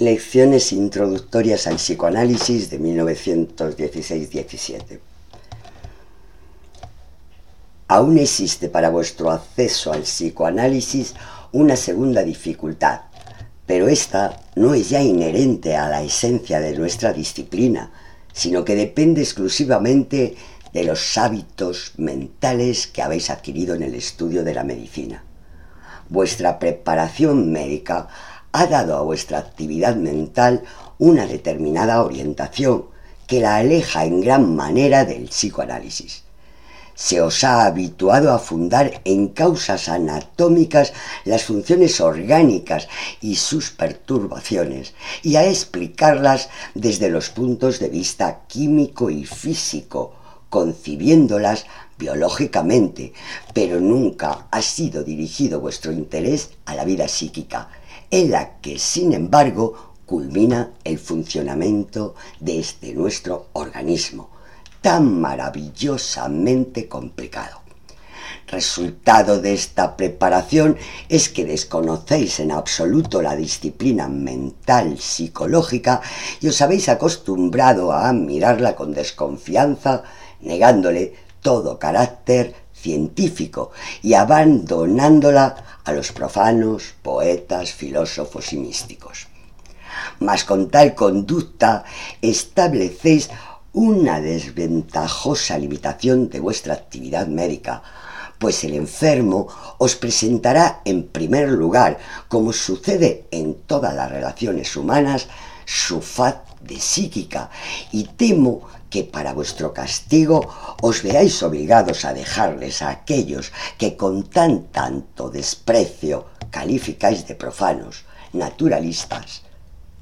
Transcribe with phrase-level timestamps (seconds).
[0.00, 4.98] Lecciones introductorias al psicoanálisis de 1916-17.
[7.86, 11.12] Aún existe para vuestro acceso al psicoanálisis
[11.52, 13.02] una segunda dificultad,
[13.66, 17.92] pero esta no es ya inherente a la esencia de nuestra disciplina,
[18.32, 20.34] sino que depende exclusivamente
[20.72, 25.24] de los hábitos mentales que habéis adquirido en el estudio de la medicina.
[26.08, 28.08] Vuestra preparación médica
[28.52, 30.62] ha dado a vuestra actividad mental
[30.98, 32.86] una determinada orientación
[33.26, 36.24] que la aleja en gran manera del psicoanálisis.
[36.94, 40.92] Se os ha habituado a fundar en causas anatómicas
[41.24, 42.88] las funciones orgánicas
[43.22, 50.12] y sus perturbaciones y a explicarlas desde los puntos de vista químico y físico,
[50.50, 51.64] concibiéndolas
[51.96, 53.12] biológicamente,
[53.54, 57.70] pero nunca ha sido dirigido vuestro interés a la vida psíquica,
[58.10, 64.30] en la que, sin embargo, culmina el funcionamiento de este nuestro organismo,
[64.80, 67.60] tan maravillosamente complicado.
[68.48, 70.76] Resultado de esta preparación
[71.08, 76.00] es que desconocéis en absoluto la disciplina mental psicológica
[76.40, 80.02] y os habéis acostumbrado a mirarla con desconfianza,
[80.40, 83.70] negándole todo carácter científico
[84.02, 89.28] y abandonándola a los profanos, poetas, filósofos y místicos.
[90.20, 91.84] Mas con tal conducta
[92.22, 93.30] establecéis
[93.72, 97.82] una desventajosa limitación de vuestra actividad médica,
[98.38, 105.28] pues el enfermo os presentará en primer lugar, como sucede en todas las relaciones humanas,
[105.70, 107.48] su faz de psíquica,
[107.92, 110.48] y temo que para vuestro castigo
[110.82, 118.04] os veáis obligados a dejarles a aquellos que con tan tanto desprecio calificáis de profanos,
[118.32, 119.42] naturalistas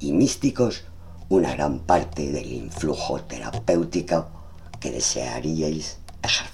[0.00, 0.82] y místicos
[1.28, 4.26] una gran parte del influjo terapéutico
[4.80, 6.50] que desearíais ejercer.